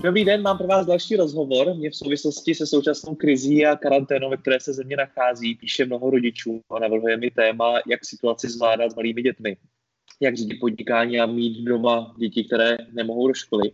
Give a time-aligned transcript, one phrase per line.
[0.00, 1.74] Dobrý den, mám pro vás další rozhovor.
[1.74, 6.10] Mě v souvislosti se současnou krizí a karanténou, ve které se země nachází, píše mnoho
[6.10, 9.56] rodičů a navrhuje mi téma, jak situaci zvládat s malými dětmi.
[10.20, 13.70] Jak řídit podnikání a mít doma děti, které nemohou do školy.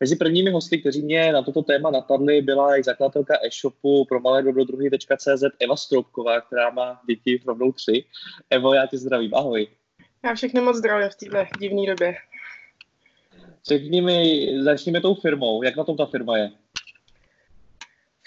[0.00, 4.42] Mezi prvními hosty, kteří mě na toto téma napadli, byla i zakladatelka e-shopu pro malé
[4.42, 8.04] dobrodruhy.cz Eva Stroubková, která má děti rovnou tři.
[8.50, 9.68] Evo, já tě zdravím, ahoj.
[10.24, 12.16] Já všechny moc zdravím v této divné době.
[13.68, 15.62] Řekni mi, začněme tou firmou.
[15.62, 16.50] Jak na tom ta firma je?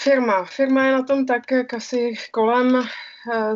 [0.02, 0.45] Firma.
[0.45, 3.55] Firma je na tom tak, jak asi kolem eh,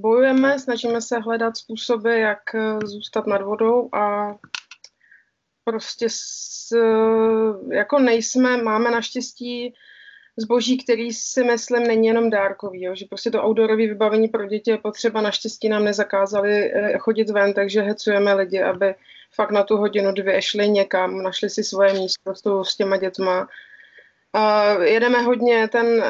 [0.00, 4.34] bojujeme, snažíme se hledat způsoby, jak eh, zůstat nad vodou a
[5.64, 9.74] prostě s, eh, jako nejsme, máme naštěstí
[10.36, 12.94] zboží, který si myslím není jenom dárkový, jo?
[12.94, 17.80] že prostě to outdoorové vybavení pro děti je potřeba, naštěstí nám nezakázali chodit ven, takže
[17.80, 18.94] hecujeme lidi, aby
[19.34, 23.48] fakt na tu hodinu, dvě šli někam, našli si svoje místo s, s těma dětma.
[24.36, 26.04] Uh, jedeme hodně ten,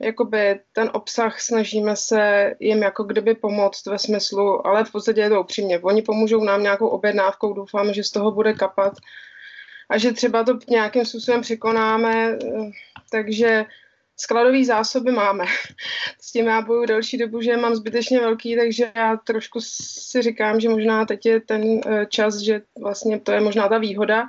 [0.00, 5.28] jakoby ten obsah, snažíme se jim jako kdyby pomoct ve smyslu, ale v podstatě je
[5.28, 5.78] to upřímně.
[5.78, 8.92] Oni pomůžou nám nějakou objednávkou, doufáme, že z toho bude kapat
[9.90, 12.38] a že třeba to nějakým způsobem překonáme,
[13.10, 13.64] takže
[14.16, 15.44] skladové zásoby máme.
[16.20, 20.60] S tím já boju delší dobu, že mám zbytečně velký, takže já trošku si říkám,
[20.60, 24.26] že možná teď je ten eh, čas, že vlastně to je možná ta výhoda.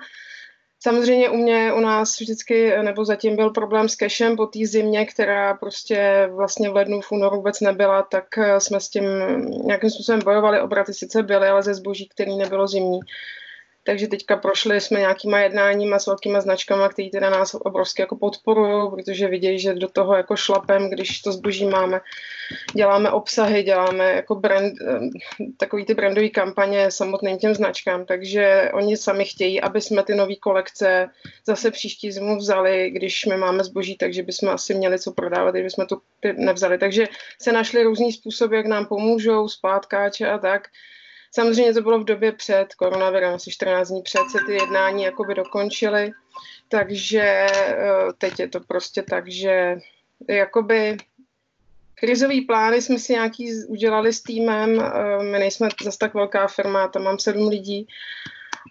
[0.83, 5.05] Samozřejmě u mě, u nás vždycky, nebo zatím byl problém s cashem po té zimě,
[5.05, 9.03] která prostě vlastně v lednu, v únoru vůbec nebyla, tak eh, jsme s tím
[9.65, 10.61] nějakým způsobem bojovali.
[10.61, 12.99] Obraty sice byly, ale ze zboží, který nebylo zimní.
[13.85, 18.91] Takže teďka prošli jsme nějakýma jednáníma s velkýma značkama, který teda nás obrovsky jako podporují,
[18.91, 22.01] protože vidějí, že do toho jako šlapem, když to zboží máme,
[22.73, 24.99] děláme obsahy, děláme jako brand, eh,
[25.57, 30.35] takový ty brandové kampaně samotným těm značkám, takže oni sami chtějí, aby jsme ty nové
[30.35, 31.09] kolekce
[31.47, 35.69] zase příští zimu vzali, když my máme zboží, takže bychom asi měli co prodávat, kdyby
[35.69, 35.97] jsme to
[36.33, 36.77] nevzali.
[36.77, 37.05] Takže
[37.41, 40.67] se našli různý způsoby, jak nám pomůžou, zpátkáče a tak.
[41.35, 45.35] Samozřejmě to bylo v době před koronavirem, asi 14 dní před se ty jednání jakoby
[45.35, 46.11] dokončily,
[46.69, 47.87] takže eh,
[48.17, 49.77] teď je to prostě tak, že
[50.29, 50.97] jakoby
[51.95, 56.87] krizový plány jsme si nějaký udělali s týmem, eh, my nejsme zase tak velká firma,
[56.87, 57.87] tam mám sedm lidí,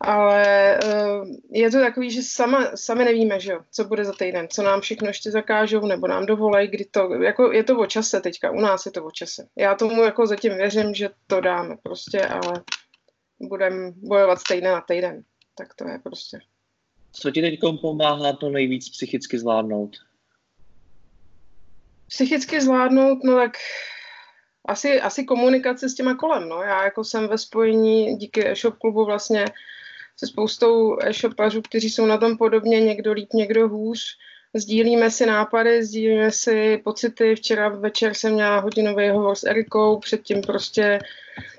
[0.00, 4.48] ale uh, je to takový, že sama, sami nevíme, že jo, co bude za týden,
[4.50, 8.20] co nám všechno ještě zakážou, nebo nám dovolej, kdy to, jako je to o čase
[8.20, 9.48] teďka, u nás je to o čase.
[9.56, 12.62] Já tomu jako zatím věřím, že to dáme prostě, ale
[13.40, 15.22] budeme bojovat týden na týden.
[15.54, 16.38] Tak to je prostě.
[17.12, 19.96] Co ti teď pomáhá to nejvíc psychicky zvládnout?
[22.08, 23.56] Psychicky zvládnout, no tak
[24.68, 26.62] asi, asi komunikace s těma kolem, no.
[26.62, 29.44] Já jako jsem ve spojení díky e-shop klubu vlastně
[30.16, 34.00] se spoustou e-shopařů, kteří jsou na tom podobně, někdo líp, někdo hůř.
[34.56, 37.34] Sdílíme si nápady, sdílíme si pocity.
[37.34, 40.98] Včera večer jsem měla hodinový hovor s Erikou, předtím prostě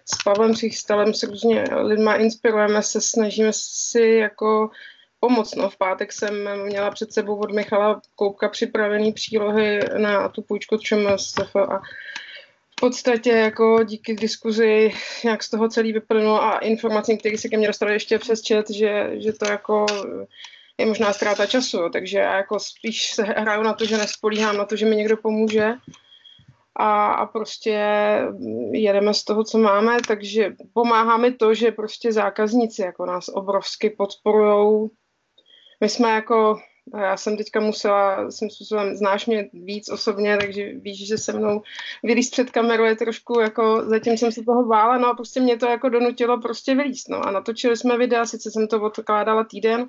[0.06, 4.70] s Pavlem Přichstalem, s různě lidma inspirujeme se, snažíme si jako
[5.20, 5.56] pomoct.
[5.56, 10.78] No, v pátek jsem měla před sebou od Michala Koupka připravený přílohy na tu půjčku
[10.78, 11.82] ČMSF a
[12.78, 14.94] v podstatě jako díky diskuzi
[15.24, 18.70] nějak z toho celý vyplynulo a informacím, které se ke mně dostaly ještě přes chat,
[18.70, 19.86] že, že to jako
[20.78, 24.66] je možná ztráta času, takže já jako spíš se hraju na to, že nespolíhám na
[24.66, 25.74] to, že mi někdo pomůže
[26.76, 27.80] a, a prostě
[28.72, 33.90] jedeme z toho, co máme, takže pomáhá mi to, že prostě zákazníci jako nás obrovsky
[33.90, 34.90] podporujou.
[35.82, 36.60] My jsme jako
[36.94, 41.62] já jsem teďka musela, jsem způsobem, znáš mě víc osobně, takže víš, že se mnou
[42.04, 45.58] vylíst před kamerou je trošku jako, zatím jsem se toho bála, no a prostě mě
[45.58, 47.28] to jako donutilo prostě vylíst, no.
[47.28, 49.88] A natočili jsme videa, sice jsem to odkládala týden,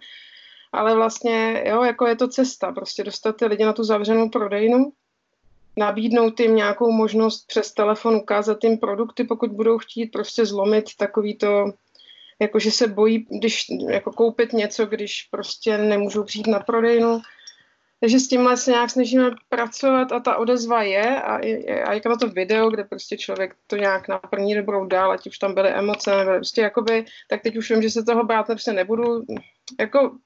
[0.72, 4.92] ale vlastně, jo, jako je to cesta, prostě dostat ty lidi na tu zavřenou prodejnu,
[5.76, 11.36] nabídnout jim nějakou možnost přes telefon ukázat jim produkty, pokud budou chtít prostě zlomit takový
[11.36, 11.72] to
[12.40, 17.20] jako že se bojí, když jako koupit něco, když prostě nemůžou přijít na prodejnu.
[18.00, 22.08] Takže s tímhle se nějak snažíme pracovat a ta odezva je a, je, a jako
[22.08, 25.54] na to video, kde prostě člověk to nějak na první dobrou dál, ať už tam
[25.54, 29.24] byly emoce, nebo prostě jakoby, tak teď už vím, že se toho bát prostě nebudu.
[29.80, 30.16] Jako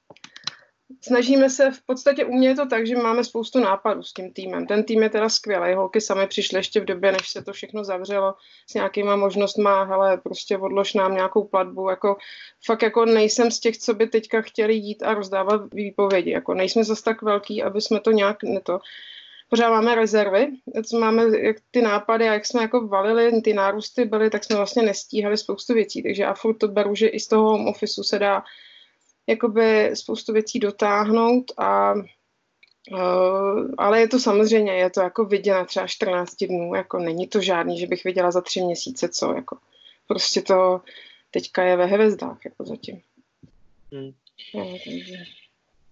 [1.01, 4.33] snažíme se, v podstatě u mě je to tak, že máme spoustu nápadů s tím
[4.33, 4.67] týmem.
[4.67, 7.83] Ten tým je teda skvělý, holky sami přišly ještě v době, než se to všechno
[7.83, 8.33] zavřelo
[8.67, 12.17] s nějakýma možnostma, ale prostě odlož nám nějakou platbu, jako
[12.65, 16.83] fakt jako nejsem z těch, co by teďka chtěli jít a rozdávat výpovědi, jako nejsme
[16.83, 18.79] zase tak velký, aby jsme to nějak neto,
[19.49, 20.47] pořád máme rezervy,
[20.85, 24.55] co máme jak ty nápady a jak jsme jako valili, ty nárůsty byly, tak jsme
[24.55, 28.03] vlastně nestíhali spoustu věcí, takže já furt to beru, že i z toho home officeu
[28.03, 28.43] se dá
[29.27, 31.93] jakoby spoustu věcí dotáhnout a
[32.91, 37.27] Uh, ale je to samozřejmě, je to jako vidět na třeba 14 dnů, jako není
[37.27, 39.57] to žádný, že bych viděla za tři měsíce co, jako
[40.07, 40.81] prostě to
[41.31, 43.01] teďka je ve hvězdách, jako zatím.
[43.91, 44.11] Hmm.
[44.55, 45.15] No, takže...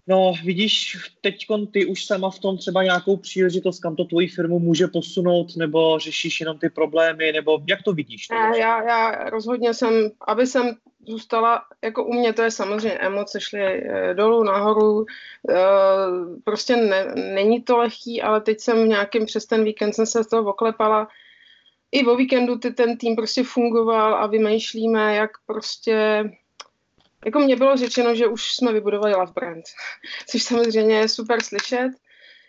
[0.06, 4.58] No, vidíš, teď ty už sama v tom třeba nějakou příležitost, kam to tvoji firmu
[4.58, 8.28] může posunout, nebo řešíš jenom ty problémy, nebo jak to vidíš?
[8.28, 13.40] Ne, já, já rozhodně jsem, aby jsem zůstala, jako u mě to je samozřejmě, emoce
[13.40, 15.06] šly eh, dolů, nahoru,
[15.50, 15.54] eh,
[16.44, 20.24] prostě ne, není to lehký, ale teď jsem v nějakým přes ten víkend jsem se
[20.24, 21.08] z toho oklepala,
[21.92, 26.24] i o víkendu ty, ten tým prostě fungoval a vymýšlíme, jak prostě
[27.24, 29.64] jako mně bylo řečeno, že už jsme vybudovali love brand,
[30.26, 31.90] což samozřejmě je super slyšet,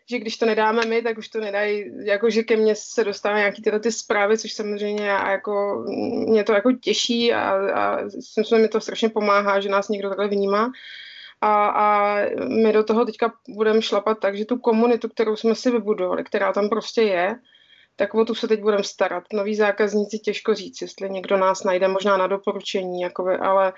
[0.10, 3.42] že když to nedáme my, tak už to nedají, jako že ke mně se dostávají
[3.42, 5.84] nějaký tyhle ty zprávy, což samozřejmě a jako
[6.28, 10.10] mě to jako těší a, a myslím, že mi to strašně pomáhá, že nás někdo
[10.10, 10.72] takhle vnímá.
[11.42, 12.18] A, a
[12.48, 16.54] my do toho teďka budeme šlapat tak, že tu komunitu, kterou jsme si vybudovali, která
[16.54, 17.36] tam prostě je,
[17.96, 19.24] tak o tu se teď budeme starat.
[19.34, 23.74] Noví zákazníci těžko říct, jestli někdo nás najde možná na doporučení, jakoby, ale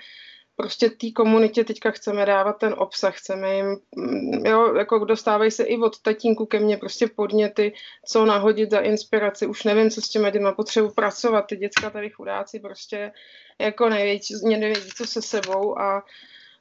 [0.56, 5.64] prostě té komunitě teďka chceme dávat ten obsah, chceme jim, mm, jo, jako dostávají se
[5.64, 7.72] i od tatínku ke mně prostě podněty,
[8.08, 12.10] co nahodit za inspiraci, už nevím, co s těmi dětma potřebuji pracovat, ty děcka tady
[12.10, 13.12] chudáci prostě
[13.58, 16.04] jako nevědí, nevědí, co se sebou a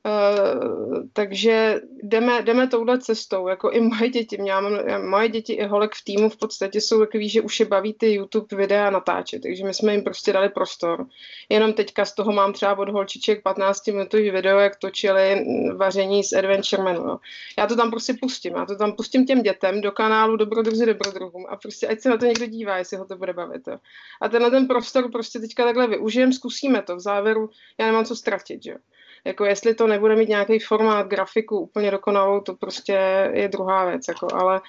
[0.05, 4.77] Uh, takže jdeme, jdeme touhle cestou, jako i moje děti, mě mám,
[5.09, 8.13] moje děti i holek v týmu v podstatě jsou takový, že už je baví ty
[8.13, 11.07] YouTube videa natáčet, takže my jsme jim prostě dali prostor.
[11.49, 15.45] Jenom teďka z toho mám třeba od holčiček 15 minutový video, jak točili
[15.75, 17.01] vaření z Adventure Menu.
[17.01, 17.17] Jo.
[17.57, 21.45] Já to tam prostě pustím, já to tam pustím těm dětem do kanálu Dobrodruzi dobrodruhům
[21.49, 23.67] a prostě ať se na to někdo dívá, jestli ho to bude bavit.
[23.67, 23.77] Jo.
[24.21, 28.15] A tenhle ten prostor prostě teďka takhle využijem, zkusíme to, v závěru já nemám co
[28.15, 28.75] ztratit, jo.
[29.25, 32.93] Jako jestli to nebude mít nějaký formát, grafiku úplně dokonalou, to prostě
[33.33, 34.61] je druhá věc, jako, ale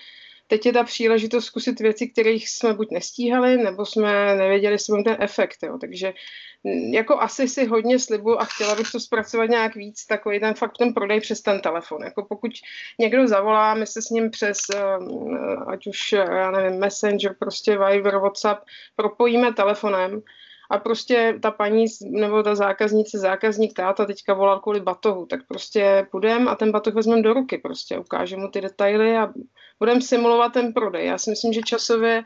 [0.47, 5.17] teď je ta příležitost zkusit věci, kterých jsme buď nestíhali, nebo jsme nevěděli, jestli ten
[5.21, 5.79] efekt, jo.
[5.81, 6.15] takže
[6.65, 10.55] mm, jako asi si hodně slibu a chtěla bych to zpracovat nějak víc, takový ten
[10.55, 12.03] fakt ten prodej přes ten telefon.
[12.03, 12.51] Jako pokud
[13.01, 14.59] někdo zavolá, my se s ním přes,
[14.99, 18.65] um, ať už, já nevím, Messenger, prostě Viber, WhatsApp,
[18.97, 20.23] propojíme telefonem,
[20.71, 26.07] a prostě ta paní nebo ta zákaznice, zákazník táta teďka volal kvůli batohu, tak prostě
[26.11, 29.33] půjdeme a ten batoh vezmeme do ruky, prostě ukážeme mu ty detaily a
[29.79, 31.07] budeme simulovat ten prodej.
[31.07, 32.23] Já si myslím, že časově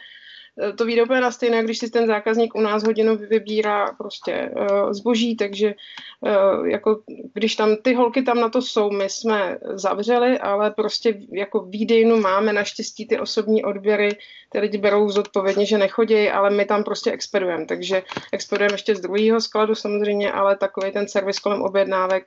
[0.76, 4.92] to vyjde úplně na stejné, když si ten zákazník u nás hodinu vybírá prostě uh,
[4.92, 5.74] zboží, takže
[6.20, 7.00] uh, jako
[7.34, 12.20] když tam ty holky tam na to jsou, my jsme zavřeli, ale prostě jako výdejnu
[12.20, 14.16] máme naštěstí ty osobní odběry,
[14.52, 18.02] ty lidi berou zodpovědně, že nechodí, ale my tam prostě expedujeme, takže
[18.32, 22.24] expedujeme ještě z druhého skladu samozřejmě, ale takový ten servis kolem objednávek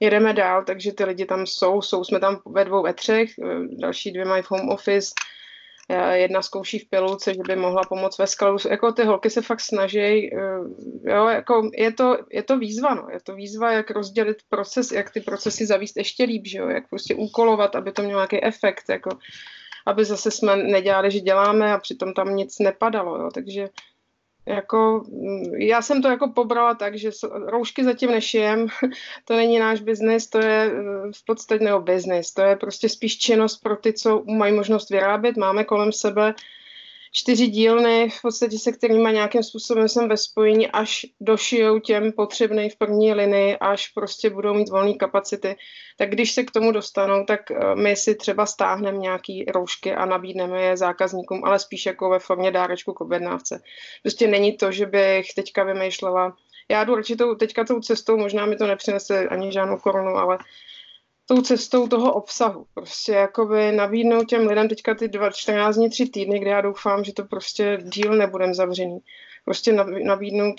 [0.00, 3.30] jedeme dál, takže ty lidi tam jsou, jsou jsme tam ve dvou, ve třech,
[3.70, 5.39] další dvě mají v home office, Eh,
[5.92, 8.56] jedna zkouší v pilulce, že by mohla pomoct ve skladu.
[8.70, 10.38] Jako ty holky se fakt snaží, eh,
[11.04, 13.08] jo, jako je to, je to výzva, no.
[13.12, 16.88] je to výzva, jak rozdělit proces, jak ty procesy zavíst ještě líp, že jo, jak
[16.88, 19.10] prostě úkolovat, aby to mělo nějaký efekt, jako
[19.86, 23.68] aby zase jsme nedělali, že děláme a přitom tam nic nepadalo, jo, takže
[24.46, 27.10] jako, mm, já jsem to jako pobrala tak, že
[27.46, 28.66] roušky zatím nešijem,
[29.24, 33.18] to není náš biznis, to je eh, v podstatě nebo biznis, to je prostě spíš
[33.18, 35.36] činnost pro ty, co mají možnost vyrábět.
[35.36, 36.34] Máme kolem sebe
[37.12, 42.70] čtyři dílny, v podstatě se kterými nějakým způsobem jsem ve spojení, až došijou těm potřebným
[42.70, 45.56] v první linii, až prostě budou mít volné kapacity.
[45.98, 50.06] Tak když se k tomu dostanou, tak eh, my si třeba stáhneme nějaký roušky a
[50.06, 53.62] nabídneme je zákazníkům, ale spíš jako ve formě dárečku k objednávce.
[54.02, 56.36] Prostě není to, že bych teďka vymýšlela
[56.70, 60.38] já jdu radši tou, teďka tou cestou, možná mi to nepřinese ani žádnou korunu, ale
[61.30, 62.66] tou cestou toho obsahu.
[62.74, 67.04] Prostě jakoby nabídnout těm lidem teďka ty dva, 14 dní, tři týdny, kde já doufám,
[67.04, 68.98] že to prostě díl nebudem zavřený.
[69.44, 69.72] Prostě
[70.04, 70.54] nabídnout,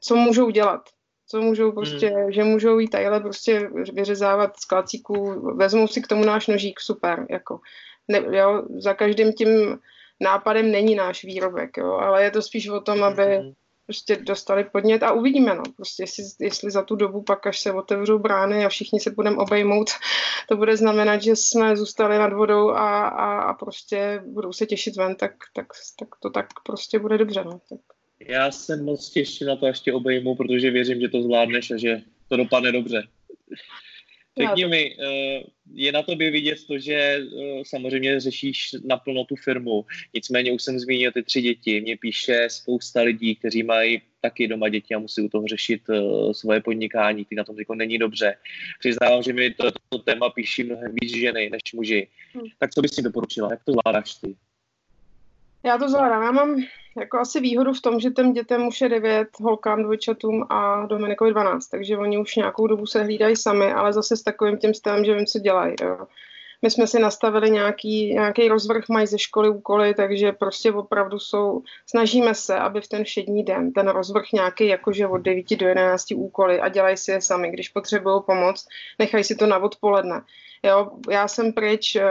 [0.00, 0.80] co můžou dělat.
[1.26, 2.32] Co můžou prostě, hmm.
[2.32, 7.26] že můžou jít tadyhle prostě vyřezávat z klacíků, vezmou si k tomu náš nožík, super,
[7.30, 7.60] jako.
[8.08, 9.78] Ne, jo, za každým tím
[10.20, 13.52] nápadem není náš výrobek, jo, ale je to spíš o tom, aby hmm
[13.90, 17.72] prostě dostali podnět a uvidíme, no, prostě jestli, jestli za tu dobu pak, až se
[17.72, 19.90] otevřou brány a všichni se budeme obejmout,
[20.48, 24.96] to bude znamenat, že jsme zůstali nad vodou a, a, a prostě budou se těšit
[24.96, 25.66] ven, tak, tak,
[25.98, 27.60] tak to tak prostě bude dobře, no.
[27.68, 27.80] Tak.
[28.28, 31.76] Já se moc těším na to, až tě obejmu, protože věřím, že to zvládneš a
[31.76, 33.02] že to dopadne dobře.
[34.40, 35.42] Řekni mi, eh,
[35.74, 40.78] je na tobě vidět to, že eh, samozřejmě řešíš naplno tu firmu, nicméně už jsem
[40.78, 45.22] zmínil ty tři děti, mě píše spousta lidí, kteří mají taky doma děti a musí
[45.22, 48.36] u toho řešit eh, svoje podnikání, ty na tom jako není dobře.
[48.78, 52.08] Přiznávám, že mi to, to téma píší mnohem víc ženy než muži.
[52.32, 52.44] Hmm.
[52.58, 54.36] Tak co bys si doporučila, jak to zvládáš ty?
[55.62, 56.22] Já to zvládám.
[56.22, 56.56] Já mám
[56.96, 61.30] jako asi výhodu v tom, že těm dětem už je 9, holkám, dvojčatům a Dominikovi
[61.30, 65.04] 12, takže oni už nějakou dobu se hlídají sami, ale zase s takovým tím stavem,
[65.04, 65.74] že vím, co dělají.
[65.82, 66.06] Jo.
[66.62, 71.62] My jsme si nastavili nějaký, nějaký rozvrh, mají ze školy úkoly, takže prostě opravdu jsou,
[71.86, 76.12] snažíme se, aby v ten všední den ten rozvrh nějaký jakože od 9 do 11
[76.14, 78.66] úkoly a dělají si je sami, když potřebují pomoc,
[78.98, 80.22] nechají si to na odpoledne.
[80.62, 82.04] Jo, já jsem pryč, eh,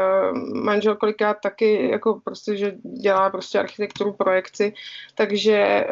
[0.53, 4.73] manžel kolikrát taky jako prostě, že dělá prostě architekturu, projekci,
[5.15, 5.87] takže eh,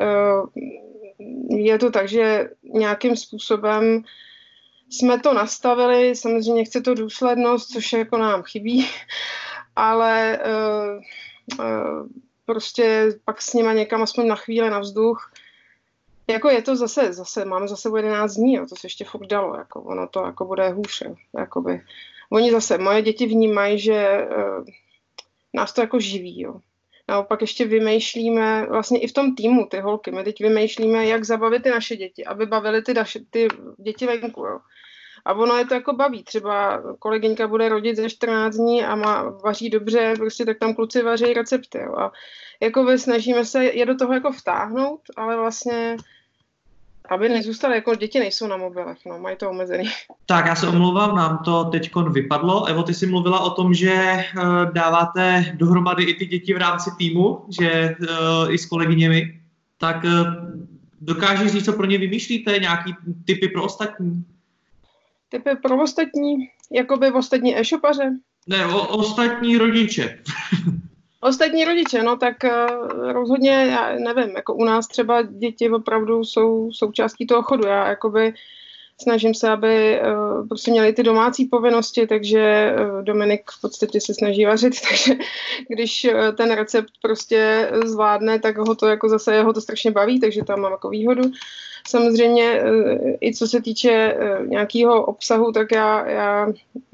[1.49, 4.03] je to tak, že nějakým způsobem
[4.89, 8.87] jsme to nastavili, samozřejmě chce to důslednost, což jako nám chybí,
[9.75, 10.39] ale
[11.59, 12.07] uh,
[12.45, 15.31] prostě pak s nima někam aspoň na chvíli na vzduch,
[16.29, 19.55] jako je to zase, zase máme zase 11 dní, jo, to se ještě furt dalo,
[19.55, 21.03] jako ono to jako bude hůř,
[21.37, 21.81] jakoby.
[22.31, 24.65] Oni zase, moje děti vnímají, že uh,
[25.53, 26.59] nás to jako živí, jo.
[27.09, 31.63] Naopak ještě vymýšlíme, vlastně i v tom týmu ty holky, my teď vymýšlíme, jak zabavit
[31.63, 34.59] ty naše děti, aby bavili ty, naše, ty děti venku, jo.
[35.27, 36.23] A ono je to jako baví.
[36.23, 41.03] Třeba kolegyňka bude rodit ze 14 dní a má, vaří dobře, prostě tak tam kluci
[41.03, 41.77] vaří recepty.
[41.77, 41.95] Jo.
[41.97, 42.11] A
[42.61, 45.97] jako by snažíme se je do toho jako vtáhnout, ale vlastně
[47.09, 49.89] aby nezůstali, jako děti nejsou na mobilech, no, mají to omezený.
[50.25, 52.65] Tak já se omlouvám, nám to teď vypadlo.
[52.65, 54.43] Evo, ty jsi mluvila o tom, že uh,
[54.73, 59.41] dáváte dohromady i ty děti v rámci týmu, že uh, i s kolegyněmi.
[59.77, 60.27] Tak uh,
[61.01, 64.25] dokážeš říct, co pro ně vymýšlíte, nějaký typy pro ostatní?
[65.29, 66.35] Typy pro ostatní,
[66.71, 68.11] jako by ostatní e-shopaře?
[68.47, 70.19] Ne, o, ostatní rodiče.
[71.21, 76.71] Ostatní rodiče, no tak uh, rozhodně, já nevím, jako u nás třeba děti opravdu jsou
[76.71, 77.67] součástí toho chodu.
[77.67, 78.33] Já jakoby
[79.01, 84.13] snažím se, aby uh, prostě měli ty domácí povinnosti, takže uh, Dominik v podstatě se
[84.13, 85.13] snaží vařit, takže
[85.69, 90.19] když uh, ten recept prostě zvládne, tak ho to jako zase jeho to strašně baví,
[90.19, 91.23] takže tam mám jako výhodu.
[91.87, 96.47] Samozřejmě eh, i co se týče eh, nějakého obsahu, tak já, já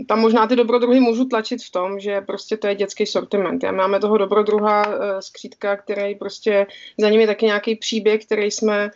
[0.08, 3.64] tam možná ty dobrodruhy můžu tlačit v tom, že prostě to je dětský sortiment.
[3.64, 6.66] Já máme toho dobrodruha eh, skřítka, který prostě
[7.00, 8.92] za ním je taky nějaký příběh, který jsme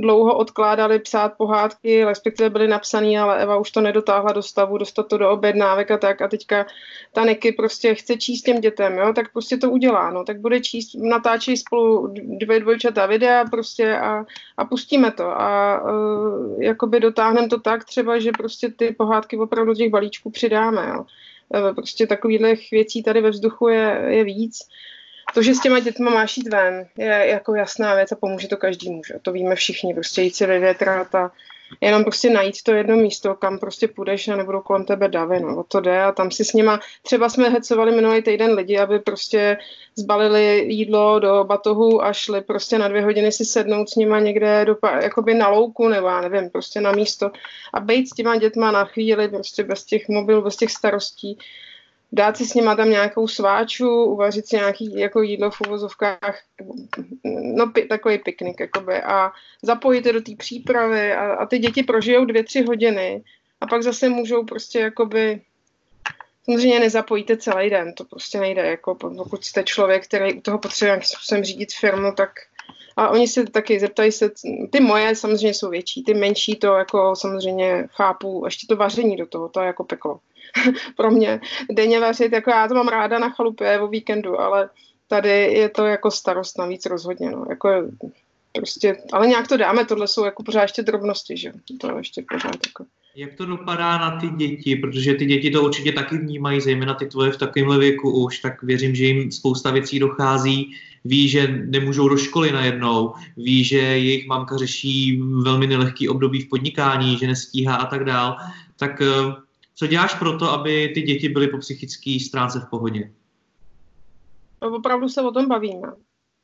[0.00, 5.08] dlouho odkládali psát pohádky, respektive byly napsaný, ale Eva už to nedotáhla do stavu, dostat
[5.08, 6.22] to do objednávek a tak.
[6.22, 6.66] A teďka
[7.12, 10.60] ta Niky prostě chce číst těm dětem, jo, tak prostě to udělá, no, tak bude
[10.60, 14.24] číst, natáčí spolu dvě dvojčatá videa prostě a,
[14.56, 15.40] a pustíme to.
[15.40, 20.88] A uh, jakoby dotáhneme to tak třeba, že prostě ty pohádky opravdu těch balíčků přidáme,
[20.88, 21.04] jo.
[21.54, 24.68] E, prostě takových věcí tady ve vzduchu je, je víc
[25.34, 28.56] to, že s těma dětma máš jít ven, je jako jasná věc a pomůže to
[28.56, 29.14] každému, že?
[29.22, 31.30] To víme všichni, prostě jít si vyvětrat a
[31.80, 35.56] jenom prostě najít to jedno místo, kam prostě půjdeš a nebudou kolem tebe davy, no,
[35.56, 38.98] o to jde a tam si s nima, třeba jsme hecovali minulý týden lidi, aby
[38.98, 39.58] prostě
[39.96, 44.64] zbalili jídlo do batohu a šli prostě na dvě hodiny si sednout s nima někde
[44.64, 47.30] do, jakoby na louku nebo já nevím, prostě na místo
[47.74, 51.38] a být s těma dětma na chvíli prostě bez těch mobilů, bez těch starostí,
[52.12, 56.38] dát si s nima tam nějakou sváču, uvařit si nějaký jako jídlo v uvozovkách,
[57.24, 61.82] no pi, takový piknik, jakoby, a zapojit je do té přípravy a, a ty děti
[61.82, 63.22] prožijou dvě, tři hodiny
[63.60, 65.40] a pak zase můžou prostě jakoby
[66.44, 70.88] Samozřejmě nezapojíte celý den, to prostě nejde, jako pokud jste člověk, který u toho potřebuje
[70.88, 72.30] nějakým způsobem řídit firmu, tak
[72.96, 74.30] a oni se taky zeptají se,
[74.70, 79.26] ty moje samozřejmě jsou větší, ty menší to jako samozřejmě chápu, ještě to vaření do
[79.26, 80.20] toho, to je jako peklo.
[80.96, 81.40] pro mě
[81.70, 84.68] denně vařit, jako já to mám ráda na chalupě o víkendu, ale
[85.08, 87.68] tady je to jako starost navíc rozhodně, no, jako
[88.52, 92.24] prostě, ale nějak to dáme, tohle jsou jako pořád ještě drobnosti, že to je ještě
[92.32, 92.84] pořád jako.
[93.16, 97.06] Jak to dopadá na ty děti, protože ty děti to určitě taky vnímají, zejména ty
[97.06, 102.08] tvoje v takovémhle věku už, tak věřím, že jim spousta věcí dochází, ví, že nemůžou
[102.08, 107.76] do školy najednou, ví, že jejich mamka řeší velmi nelehký období v podnikání, že nestíhá
[107.76, 108.36] a tak dál,
[108.76, 109.06] tak eh,
[109.80, 113.12] co děláš pro to, aby ty děti byly po psychické stránce v pohodě?
[114.60, 115.92] Opravdu se o tom bavíme.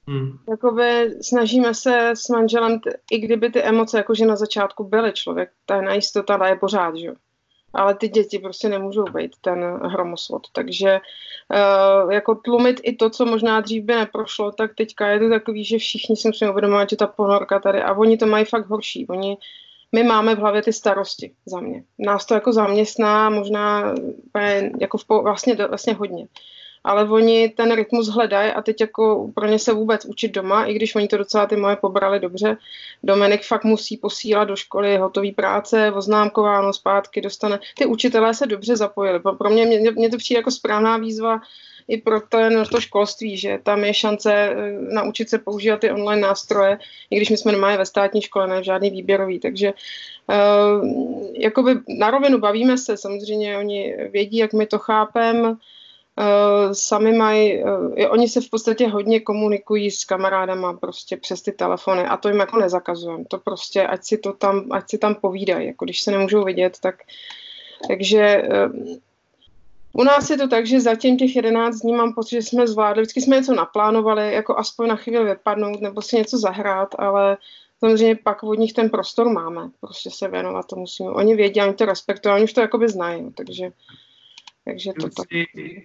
[0.08, 0.38] Hmm.
[0.50, 5.80] Jakoby snažíme se s manželem, i kdyby ty emoce jakože na začátku byly člověk, ta
[5.80, 7.12] nejistota je pořád, že
[7.74, 10.42] ale ty děti prostě nemůžou být ten hromosvod.
[10.52, 11.00] Takže
[12.04, 15.64] uh, jako tlumit i to, co možná dřív by neprošlo, tak teďka je to takový,
[15.64, 19.06] že všichni si musíme uvědomovat, že ta ponorka tady, a oni to mají fakt horší.
[19.06, 19.36] Oni,
[19.92, 21.84] my máme v hlavě ty starosti za mě.
[21.98, 23.94] Nás to jako zaměstná možná
[24.80, 26.26] jako v, vlastně, vlastně hodně
[26.86, 30.74] ale oni ten rytmus hledají a teď jako pro ně se vůbec učit doma, i
[30.74, 32.56] když oni to docela ty moje pobrali dobře.
[33.02, 37.58] Dominik fakt musí posílat do školy hotový práce, oznámkováno zpátky, dostane.
[37.78, 39.20] Ty učitelé se dobře zapojili.
[39.38, 41.40] Pro mě, mě, mě to přijde jako správná výzva
[41.88, 46.22] i pro ten, to školství, že tam je šance eh, naučit se používat ty online
[46.22, 46.78] nástroje,
[47.10, 50.86] i když my jsme normálně ve státní škole, ne žádný výběrový, takže uh,
[51.32, 55.56] jakoby na rovinu bavíme se, samozřejmě oni vědí, jak my to chápeme,
[56.18, 57.64] Uh, sami mají,
[58.08, 62.40] oni se v podstatě hodně komunikují s kamarádama prostě přes ty telefony a to jim
[62.40, 63.24] jako nezakazujeme.
[63.28, 66.78] To prostě, ať si to tam, ať si tam povídají, jako když se nemůžou vidět,
[66.80, 66.94] tak
[67.88, 68.42] takže
[69.98, 73.02] u nás je to tak, že zatím těch 11 dní mám pocit, že jsme zvládli,
[73.02, 77.36] vždycky jsme něco naplánovali, jako aspoň na chvíli vypadnout nebo si něco zahrát, ale
[77.78, 81.10] samozřejmě pak od nich ten prostor máme, prostě se věnovat to musíme.
[81.10, 83.70] Oni vědí, oni to respektují, oni už to jakoby znají, takže
[84.68, 85.26] takže to tak.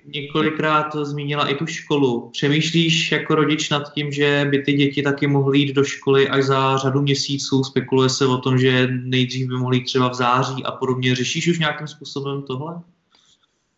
[0.05, 2.29] několikrát zmínila i tu školu.
[2.29, 6.43] Přemýšlíš jako rodič nad tím, že by ty děti taky mohly jít do školy až
[6.43, 7.63] za řadu měsíců?
[7.63, 11.15] Spekuluje se o tom, že nejdřív by mohly jít třeba v září a podobně.
[11.15, 12.81] Řešíš už nějakým způsobem tohle?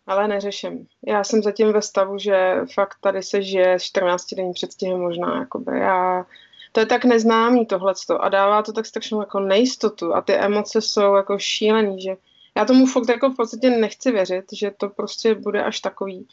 [0.08, 0.88] Ale neřeším.
[1.08, 5.40] Já jsem zatím ve stavu, že fakt tady se žije 14 denní předstihem možná.
[5.40, 5.80] Jakoby.
[5.80, 6.26] Já,
[6.72, 10.82] to je tak neznámý tohleto a dává to tak strašnou jako nejistotu a ty emoce
[10.82, 12.16] jsou jako šílený, že
[12.58, 16.28] já tomu fakt jako v podstatě nechci věřit, že to prostě bude až takový.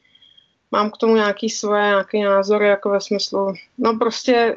[0.71, 4.57] Mám k tomu nějaký svoje, nějaký názory, jako ve smyslu, no prostě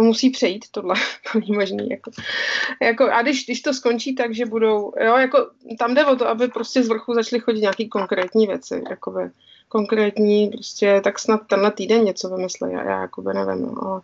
[0.00, 0.94] to musí přejít, tohle,
[1.32, 1.90] to není možný.
[1.90, 2.10] Jako.
[2.82, 6.28] Jako, a když, když to skončí tak, že budou, jo, jako tam jde o to,
[6.28, 9.30] aby prostě z vrchu začaly chodit nějaký konkrétní věci, jakoby
[9.68, 14.00] konkrétní, prostě tak snad tenhle týden něco vymyslí, já, já jakoby nevím, no, ale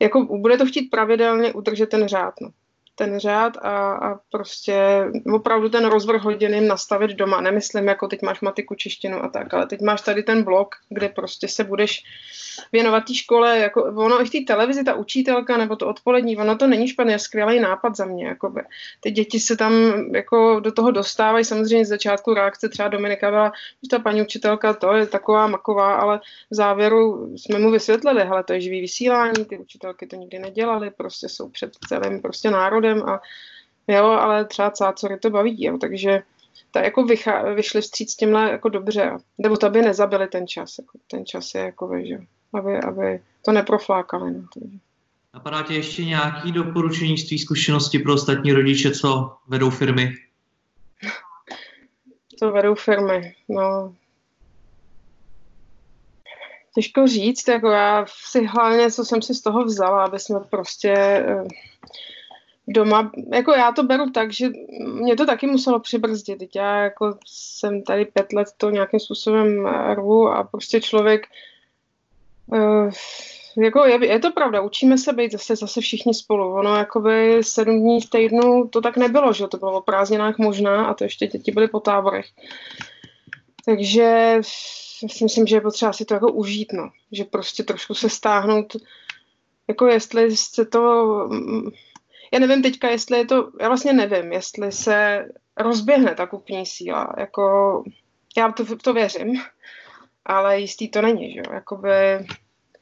[0.00, 2.50] jako bude to chtít pravidelně udržet ten řád, no
[2.98, 5.04] ten řád a, a prostě
[5.34, 7.40] opravdu ten rozvrh hodin jim nastavit doma.
[7.40, 11.08] Nemyslím, jako teď máš matiku, češtinu a tak, ale teď máš tady ten blok, kde
[11.08, 12.02] prostě se budeš
[12.72, 16.56] věnovat té škole, jako ono i v té televizi, ta učitelka nebo to odpolední, ono
[16.56, 18.62] to není špatný, je skvělý nápad za mě, jakoby.
[19.00, 19.72] Ty děti se tam
[20.14, 24.74] jako do toho dostávají, samozřejmě z začátku reakce třeba Dominika byla, že ta paní učitelka
[24.74, 29.44] to je taková maková, ale v závěru jsme mu vysvětlili, hele, to je živý vysílání,
[29.44, 33.20] ty učitelky to nikdy nedělali, prostě jsou před celým prostě národem a
[33.88, 36.22] jo, ale třeba cácory to baví, jo, takže
[36.70, 40.98] ta jako vychá, vyšli vstříc tímhle jako dobře, nebo to by nezabili ten čas, jako,
[41.10, 42.18] ten čas je jako, že
[42.54, 44.32] aby, aby to neproflákali.
[44.32, 44.78] No, takže.
[45.34, 50.14] Napadá tě ještě nějaký doporučení z tvý zkušenosti pro ostatní rodiče, co vedou firmy?
[52.38, 53.34] Co vedou firmy?
[53.48, 53.94] No,
[56.74, 60.92] těžko říct, jako já si hlavně, co jsem si z toho vzala, aby jsme prostě
[60.92, 61.44] eh,
[62.68, 64.48] doma, jako já to beru tak, že
[64.84, 66.56] mě to taky muselo přibrzdit.
[66.56, 71.26] Já jako jsem tady pět let to nějakým způsobem rvu a prostě člověk
[72.52, 72.90] Uh,
[73.56, 76.54] jako je, je to pravda, učíme se být zase, zase všichni spolu.
[76.54, 80.86] Ono jakoby sedm dní v týdnu to tak nebylo, že to bylo o prázdninách možná
[80.86, 82.26] a to ještě děti byly po táborech.
[83.64, 86.90] Takže si myslím, že je potřeba si to jako užít, no.
[87.12, 88.76] Že prostě trošku se stáhnout,
[89.68, 91.14] jako jestli se to,
[92.32, 97.14] já nevím teďka, jestli je to, já vlastně nevím, jestli se rozběhne ta kupní síla,
[97.18, 97.84] jako
[98.36, 99.42] já to, to věřím,
[100.24, 101.90] ale jistý to není, že jo, jakoby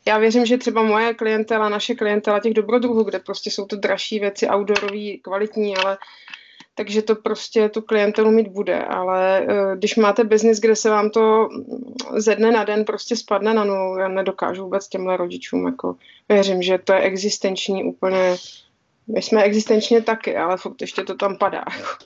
[0.07, 4.18] já věřím, že třeba moje klientela, naše klientela těch dobrodruhů, kde prostě jsou to dražší
[4.18, 5.98] věci, outdoorový, kvalitní, ale
[6.74, 11.11] takže to prostě tu klientelu mít bude, ale uh, když máte biznis, kde se vám
[11.11, 11.48] to
[12.16, 15.96] ze dne na den prostě spadne na nulu, já nedokážu vůbec těmhle rodičům, jako
[16.28, 18.37] věřím, že to je existenční úplně,
[19.06, 21.64] my jsme existenčně taky, ale fakt ještě to tam padá.
[21.78, 22.04] Jako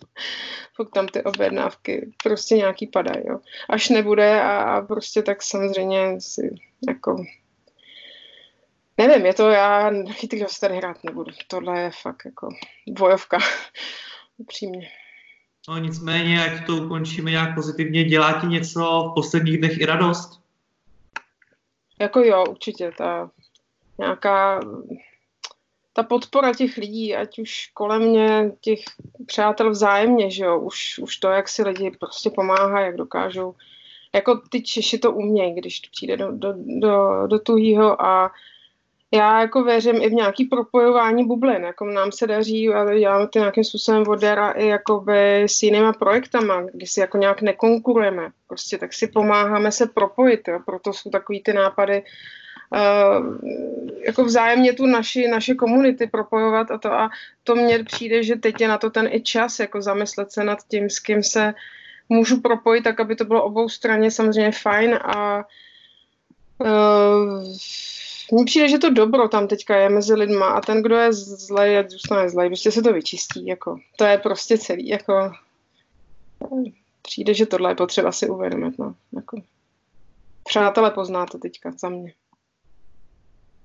[0.77, 3.39] fakt tam ty objednávky prostě nějaký padají, jo.
[3.69, 6.55] Až nebude a, a prostě tak samozřejmě si
[6.89, 7.25] jako
[8.99, 11.31] Nevím, je to, já chytrý se tady hrát nebudu.
[11.49, 12.49] Tohle je fakt jako
[12.89, 13.39] bojovka,
[14.37, 14.89] upřímně.
[15.69, 20.41] No nicméně, ať to ukončíme nějak pozitivně, dělá ti něco v posledních dnech i radost?
[22.01, 23.31] Jako jo, určitě, ta
[23.99, 24.61] nějaká
[25.99, 28.79] ta podpora těch lidí, ať už kolem mě, těch
[29.27, 33.55] přátel vzájemně, že jo, už, už to, jak si lidi prostě pomáhají, jak dokážou.
[34.15, 38.31] Jako ty Češi to umějí, když to přijde do, do, do, do tuhýho a
[39.15, 43.39] já jako věřím i v nějaký propojování bublin, jako nám se daří, ale děláme to
[43.39, 48.93] nějakým způsobem vodera i jakoby s jinýma projektama, kdy si jako nějak nekonkurujeme, prostě tak
[48.93, 50.59] si pomáháme se propojit, jo?
[50.67, 52.07] proto jsou takový ty nápady, uh,
[54.07, 56.93] jako vzájemně tu naši, naše komunity propojovat a to.
[56.93, 57.11] A
[57.45, 60.59] to mně přijde, že teď je na to ten i čas, jako zamyslet se nad
[60.69, 61.55] tím, s kým se
[62.09, 64.95] můžu propojit, tak aby to bylo obou straně samozřejmě fajn.
[64.95, 65.45] A
[66.59, 67.45] uh,
[68.33, 70.47] mně přijde, že to dobro tam teďka je mezi lidma.
[70.49, 74.19] A ten, kdo je zlej, ať zůstane zlej, prostě se to vyčistí, jako, to je
[74.19, 75.33] prostě celý, jako,
[77.03, 79.41] přijde, že tohle je potřeba si uvědomit, no, jako,
[80.45, 82.13] přátelé pozná to teďka za mě.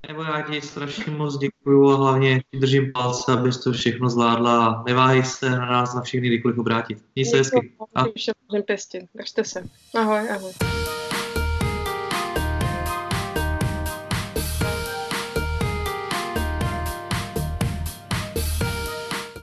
[0.08, 4.84] Nebo já ti strašně moc děkuju a hlavně držím palce, abys to všechno zvládla a
[4.84, 6.98] neváhej se na nás na všechny kdykoliv obrátit.
[7.16, 7.74] Měj se hezky.
[8.66, 9.08] Pěstě.
[9.16, 9.64] Držte se.
[9.96, 10.52] Ahoj, ahoj.